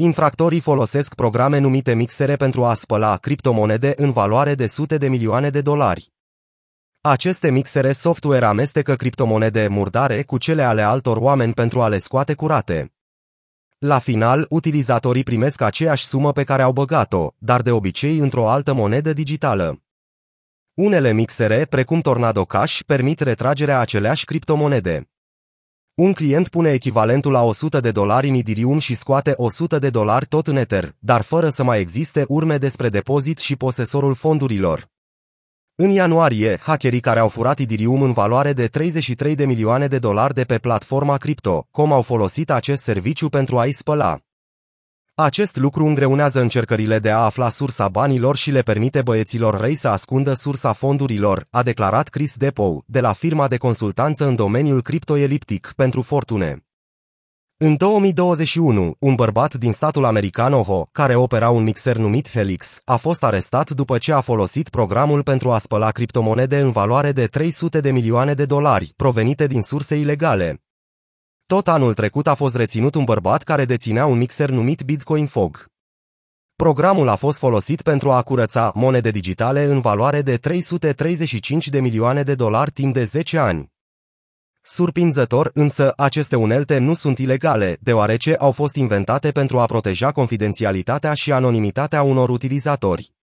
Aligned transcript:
Infractorii 0.00 0.60
folosesc 0.60 1.14
programe 1.14 1.58
numite 1.58 1.94
mixere 1.94 2.36
pentru 2.36 2.64
a 2.64 2.74
spăla 2.74 3.16
criptomonede 3.16 3.92
în 3.96 4.12
valoare 4.12 4.54
de 4.54 4.66
sute 4.66 4.96
de 4.96 5.08
milioane 5.08 5.50
de 5.50 5.60
dolari. 5.60 6.12
Aceste 7.00 7.50
mixere 7.50 7.92
software 7.92 8.44
amestecă 8.44 8.94
criptomonede 8.94 9.68
murdare 9.68 10.22
cu 10.22 10.38
cele 10.38 10.62
ale 10.62 10.82
altor 10.82 11.16
oameni 11.16 11.52
pentru 11.52 11.82
a 11.82 11.88
le 11.88 11.98
scoate 11.98 12.34
curate. 12.34 12.92
La 13.78 13.98
final, 13.98 14.46
utilizatorii 14.48 15.22
primesc 15.22 15.60
aceeași 15.60 16.06
sumă 16.06 16.32
pe 16.32 16.44
care 16.44 16.62
au 16.62 16.72
băgat-o, 16.72 17.30
dar 17.38 17.62
de 17.62 17.70
obicei 17.70 18.18
într-o 18.18 18.48
altă 18.48 18.72
monedă 18.72 19.12
digitală. 19.12 19.82
Unele 20.74 21.12
mixere, 21.12 21.64
precum 21.64 22.00
Tornado 22.00 22.44
Cash, 22.44 22.80
permit 22.86 23.20
retragerea 23.20 23.78
aceleași 23.78 24.24
criptomonede. 24.24 25.08
Un 25.98 26.12
client 26.12 26.48
pune 26.48 26.70
echivalentul 26.70 27.32
la 27.32 27.42
100 27.42 27.80
de 27.80 27.90
dolari 27.90 28.28
în 28.28 28.34
Ethereum 28.34 28.78
și 28.78 28.94
scoate 28.94 29.34
100 29.36 29.78
de 29.78 29.90
dolari 29.90 30.26
tot 30.26 30.46
în 30.46 30.56
Ether, 30.56 30.94
dar 30.98 31.22
fără 31.22 31.48
să 31.48 31.62
mai 31.62 31.80
existe 31.80 32.24
urme 32.28 32.56
despre 32.56 32.88
depozit 32.88 33.38
și 33.38 33.56
posesorul 33.56 34.14
fondurilor. 34.14 34.88
În 35.74 35.90
ianuarie, 35.90 36.58
hackerii 36.62 37.00
care 37.00 37.18
au 37.18 37.28
furat 37.28 37.58
Ethereum 37.58 38.02
în 38.02 38.12
valoare 38.12 38.52
de 38.52 38.66
33 38.66 39.34
de 39.34 39.46
milioane 39.46 39.86
de 39.86 39.98
dolari 39.98 40.34
de 40.34 40.44
pe 40.44 40.58
platforma 40.58 41.16
Crypto.com 41.16 41.92
au 41.92 42.02
folosit 42.02 42.50
acest 42.50 42.82
serviciu 42.82 43.28
pentru 43.28 43.58
a-i 43.58 43.72
spăla. 43.72 44.18
Acest 45.20 45.56
lucru 45.56 45.86
îngreunează 45.86 46.40
încercările 46.40 46.98
de 46.98 47.10
a 47.10 47.18
afla 47.18 47.48
sursa 47.48 47.88
banilor 47.88 48.36
și 48.36 48.50
le 48.50 48.62
permite 48.62 49.02
băieților 49.02 49.60
răi 49.60 49.74
să 49.74 49.88
ascundă 49.88 50.32
sursa 50.32 50.72
fondurilor, 50.72 51.46
a 51.50 51.62
declarat 51.62 52.08
Chris 52.08 52.36
Depow, 52.36 52.82
de 52.86 53.00
la 53.00 53.12
firma 53.12 53.48
de 53.48 53.56
consultanță 53.56 54.26
în 54.26 54.34
domeniul 54.34 54.82
criptoeliptic 54.82 55.72
pentru 55.76 56.02
fortune. 56.02 56.66
În 57.56 57.76
2021, 57.76 58.94
un 58.98 59.14
bărbat 59.14 59.54
din 59.54 59.72
statul 59.72 60.04
american 60.04 60.52
Oho, 60.52 60.88
care 60.92 61.14
opera 61.14 61.50
un 61.50 61.62
mixer 61.62 61.96
numit 61.96 62.28
Felix, 62.28 62.80
a 62.84 62.96
fost 62.96 63.24
arestat 63.24 63.70
după 63.70 63.98
ce 63.98 64.12
a 64.12 64.20
folosit 64.20 64.68
programul 64.68 65.22
pentru 65.22 65.52
a 65.52 65.58
spăla 65.58 65.90
criptomonede 65.90 66.60
în 66.60 66.70
valoare 66.70 67.12
de 67.12 67.26
300 67.26 67.80
de 67.80 67.90
milioane 67.90 68.34
de 68.34 68.44
dolari, 68.44 68.92
provenite 68.96 69.46
din 69.46 69.62
surse 69.62 69.96
ilegale. 69.96 70.62
Tot 71.54 71.68
anul 71.68 71.94
trecut 71.94 72.26
a 72.26 72.34
fost 72.34 72.54
reținut 72.54 72.94
un 72.94 73.04
bărbat 73.04 73.42
care 73.42 73.64
deținea 73.64 74.06
un 74.06 74.18
mixer 74.18 74.50
numit 74.50 74.82
Bitcoin 74.82 75.26
Fog. 75.26 75.66
Programul 76.56 77.08
a 77.08 77.14
fost 77.14 77.38
folosit 77.38 77.82
pentru 77.82 78.10
a 78.10 78.22
curăța 78.22 78.72
monede 78.74 79.10
digitale 79.10 79.64
în 79.64 79.80
valoare 79.80 80.22
de 80.22 80.36
335 80.36 81.68
de 81.68 81.80
milioane 81.80 82.22
de 82.22 82.34
dolari 82.34 82.70
timp 82.70 82.94
de 82.94 83.04
10 83.04 83.38
ani. 83.38 83.72
Surprinzător, 84.62 85.50
însă, 85.54 85.92
aceste 85.96 86.36
unelte 86.36 86.78
nu 86.78 86.94
sunt 86.94 87.18
ilegale, 87.18 87.76
deoarece 87.80 88.34
au 88.34 88.52
fost 88.52 88.74
inventate 88.74 89.30
pentru 89.30 89.58
a 89.58 89.66
proteja 89.66 90.12
confidențialitatea 90.12 91.14
și 91.14 91.32
anonimitatea 91.32 92.02
unor 92.02 92.28
utilizatori. 92.28 93.17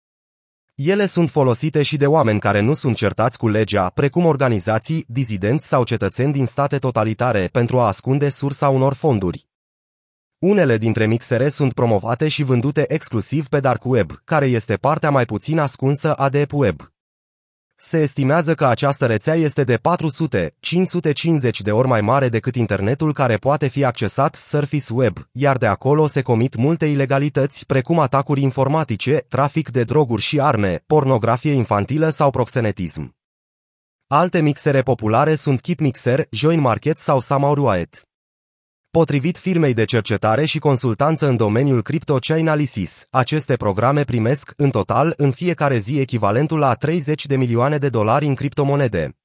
Ele 0.76 1.06
sunt 1.06 1.30
folosite 1.30 1.84
și 1.84 1.98
de 1.98 2.08
oameni 2.08 2.40
care 2.40 2.60
nu 2.60 2.74
sunt 2.74 2.96
certați 2.96 3.38
cu 3.38 3.48
legea, 3.48 3.90
precum 3.90 4.26
organizații, 4.26 5.06
dizidenți 5.08 5.68
sau 5.68 5.84
cetățeni 5.84 6.34
din 6.34 6.46
state 6.46 6.78
totalitare, 6.78 7.48
pentru 7.52 7.80
a 7.80 7.88
ascunde 7.88 8.30
sursa 8.30 8.70
unor 8.70 8.94
fonduri. 8.94 9.48
Unele 10.38 10.78
dintre 10.78 11.06
mixere 11.06 11.50
sunt 11.50 11.74
promovate 11.74 12.28
și 12.28 12.44
vândute 12.44 12.94
exclusiv 12.94 13.48
pe 13.48 13.60
Dark 13.60 13.86
Web, 13.86 14.22
care 14.24 14.46
este 14.46 14.76
partea 14.76 15.10
mai 15.10 15.26
puțin 15.26 15.60
ascunsă 15.60 16.14
a 16.14 16.30
Deep 16.30 16.54
Web. 16.54 16.95
Se 17.78 18.02
estimează 18.02 18.56
că 18.56 18.66
această 18.66 19.06
rețea 19.06 19.34
este 19.34 19.64
de 19.64 19.78
400-550 19.78 19.80
de 21.64 21.72
ori 21.72 21.88
mai 21.88 22.02
mare 22.02 22.30
decât 22.30 22.56
internetul 22.56 23.14
care 23.14 23.38
poate 23.38 23.68
fi 23.68 23.84
accesat 23.84 24.36
Surface 24.36 24.94
Web, 24.94 25.18
iar 25.32 25.58
de 25.58 25.66
acolo 25.66 26.08
se 26.08 26.22
comit 26.22 26.56
multe 26.56 26.86
ilegalități, 26.86 27.66
precum 27.66 28.00
atacuri 28.00 28.42
informatice, 28.42 29.26
trafic 29.30 29.70
de 29.70 29.84
droguri 29.84 30.22
și 30.22 30.40
arme, 30.40 30.84
pornografie 30.88 31.52
infantilă 31.52 32.10
sau 32.10 32.30
proxenetism. 32.30 33.16
Alte 34.08 34.42
mixere 34.42 34.82
populare 34.82 35.36
sunt 35.36 35.62
Kit 35.62 35.80
Mixer, 35.80 36.28
Join 36.32 36.60
Market 36.60 36.98
sau 36.98 37.20
Samauruaet. 37.20 38.08
Potrivit 38.96 39.38
firmei 39.38 39.74
de 39.74 39.86
cercetare 39.86 40.46
și 40.46 40.60
consultanță 40.60 41.28
în 41.28 41.36
domeniul 41.36 41.82
Crypto 41.82 42.18
Chainalysis, 42.20 43.06
aceste 43.10 43.56
programe 43.56 44.04
primesc, 44.04 44.54
în 44.58 44.70
total, 44.70 45.14
în 45.18 45.32
fiecare 45.32 45.78
zi 45.78 46.00
echivalentul 46.00 46.60
la 46.60 46.74
30 46.74 47.26
de 47.26 47.36
milioane 47.36 47.78
de 47.78 47.90
dolari 47.90 48.26
în 48.26 48.36
criptomonede. 48.36 49.18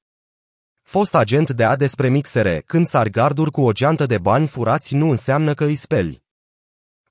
Fost 0.81 1.15
agent 1.15 1.49
de 1.49 1.63
A 1.63 1.75
despre 1.75 2.09
mixere, 2.09 2.63
când 2.65 2.85
sar 2.85 3.07
garduri 3.07 3.51
cu 3.51 3.61
o 3.61 3.71
geantă 3.71 4.05
de 4.05 4.17
bani 4.17 4.47
furați 4.47 4.95
nu 4.95 5.09
înseamnă 5.09 5.53
că 5.53 5.63
îi 5.63 5.75
speli. 5.75 6.23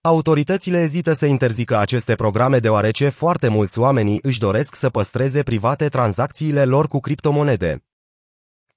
Autoritățile 0.00 0.80
ezită 0.80 1.12
să 1.12 1.26
interzică 1.26 1.76
aceste 1.76 2.14
programe 2.14 2.58
deoarece 2.58 3.08
foarte 3.08 3.48
mulți 3.48 3.78
oameni 3.78 4.18
își 4.22 4.38
doresc 4.38 4.74
să 4.74 4.90
păstreze 4.90 5.42
private 5.42 5.88
tranzacțiile 5.88 6.64
lor 6.64 6.88
cu 6.88 7.00
criptomonede. 7.00 7.84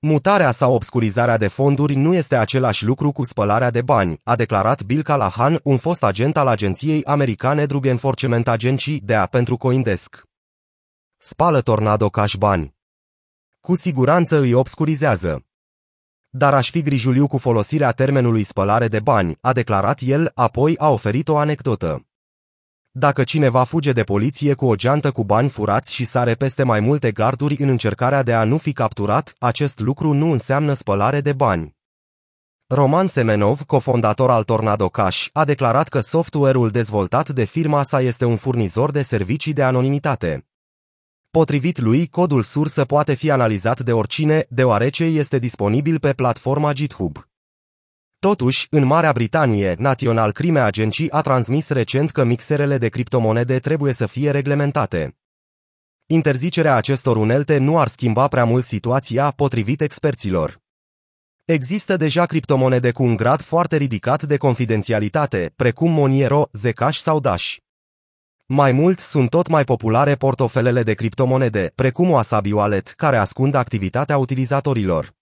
Mutarea 0.06 0.52
sau 0.52 0.74
obscurizarea 0.74 1.38
de 1.38 1.47
fonduri 1.47 1.96
nu 1.96 2.14
este 2.14 2.36
același 2.36 2.86
lucru 2.86 3.12
cu 3.12 3.24
spălarea 3.24 3.69
de 3.69 3.81
bani, 3.81 4.19
a 4.24 4.36
declarat 4.36 4.84
Bill 4.84 5.03
Callahan, 5.03 5.59
un 5.64 5.78
fost 5.78 6.03
agent 6.03 6.38
al 6.38 6.47
agenției 6.47 7.03
americane 7.03 7.66
Drug 7.66 7.86
Enforcement 7.86 8.47
Agency, 8.47 9.00
DEA 9.00 9.25
pentru 9.25 9.58
Coindesk. 9.58 10.24
Spală 11.18 11.62
Tornado 11.62 12.09
Cash 12.09 12.36
bani. 12.36 12.75
Cu 13.59 13.75
siguranță 13.75 14.40
îi 14.40 14.53
obscurizează. 14.53 15.46
Dar 16.30 16.53
aș 16.53 16.70
fi 16.70 16.81
grijuliu 16.81 17.28
cu 17.28 17.38
folosirea 17.38 17.91
termenului 17.91 18.44
spălare 18.44 18.88
de 18.88 19.00
bani, 19.00 19.38
a 19.41 19.53
declarat 19.53 20.00
el, 20.02 20.31
apoi 20.34 20.78
a 20.78 20.90
oferit 20.90 21.28
o 21.28 21.38
anecdotă. 21.38 22.08
Dacă 22.96 23.24
cineva 23.24 23.64
fuge 23.64 23.92
de 23.92 24.04
poliție 24.04 24.54
cu 24.54 24.66
o 24.66 24.76
geantă 24.76 25.12
cu 25.12 25.24
bani 25.24 25.50
furați 25.50 25.94
și 25.94 26.04
sare 26.04 26.34
peste 26.34 26.64
mai 26.64 26.80
multe 26.80 27.12
garduri 27.12 27.58
în 27.59 27.70
încercarea 27.70 28.24
de 28.24 28.34
a 28.34 28.44
nu 28.44 28.58
fi 28.58 28.74
capturat, 28.74 29.34
acest 29.40 29.80
lucru 29.80 30.14
nu 30.14 30.31
înseamnă 30.31 30.74
spălare 30.74 31.22
de 31.22 31.34
bani. 31.34 31.76
Roman 32.68 33.08
Semenov, 33.08 33.62
cofondator 33.62 34.30
al 34.32 34.44
Tornado 34.44 34.90
Cash, 34.90 35.28
a 35.32 35.46
declarat 35.46 35.88
că 35.88 36.00
software-ul 36.00 36.70
dezvoltat 36.70 37.30
de 37.30 37.44
firma 37.44 37.84
sa 37.84 38.02
este 38.02 38.26
un 38.26 38.36
furnizor 38.36 38.92
de 38.92 39.02
servicii 39.02 39.53
de 39.53 39.64
anonimitate. 39.64 40.48
Potrivit 41.32 41.80
lui, 41.80 42.08
codul 42.08 42.42
sursă 42.42 42.86
poate 42.86 43.14
fi 43.14 43.32
analizat 43.32 43.80
de 43.80 43.94
oricine, 43.94 44.46
deoarece 44.50 45.03
este 45.03 45.40
disponibil 45.40 46.00
pe 46.00 46.14
platforma 46.14 46.74
GitHub. 46.74 47.33
Totuși, 48.29 48.67
în 48.69 48.85
Marea 48.85 49.11
Britanie, 49.11 49.75
National 49.78 50.31
Crime 50.31 50.59
Agency 50.59 51.09
a 51.09 51.22
transmis 51.22 51.69
recent 51.69 52.11
că 52.11 52.23
mixerele 52.23 52.78
de 52.78 52.89
criptomonede 52.89 53.59
trebuie 53.59 53.94
să 53.94 54.06
fie 54.06 54.31
reglementate. 54.31 55.17
Interzicerea 56.06 56.75
acestor 56.75 57.17
unelte 57.17 57.57
nu 57.57 57.79
ar 57.79 57.88
schimba 57.88 58.28
prea 58.28 58.45
mult 58.45 58.66
situația, 58.66 59.31
potrivit 59.31 59.81
experților. 59.81 60.61
Există 61.45 61.97
deja 61.97 62.25
criptomonede 62.25 62.91
cu 62.91 63.03
un 63.03 63.16
grad 63.16 63.41
foarte 63.41 63.78
ridicat 63.78 64.23
de 64.23 64.38
confidențialitate, 64.38 65.53
precum 65.55 65.91
Moniero, 65.91 66.50
Zcash 66.51 67.00
sau 67.00 67.19
Dash. 67.19 67.55
Mai 68.45 68.72
mult, 68.72 69.00
sunt 69.00 69.29
tot 69.29 69.47
mai 69.47 69.63
populare 69.63 70.16
portofelele 70.16 70.84
de 70.84 70.94
criptomonede, 70.94 71.72
precum 71.75 72.09
Wasabi 72.09 72.51
Wallet, 72.51 72.88
care 72.88 73.17
ascund 73.17 73.55
activitatea 73.55 74.17
utilizatorilor. 74.17 75.13